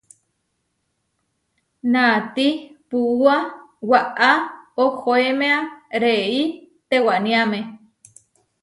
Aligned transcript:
Naatí 1.91 2.47
puúa 2.89 3.35
waʼá 3.89 4.31
ohoémea 4.83 5.57
réi 6.01 6.37
tewániame. 6.89 7.59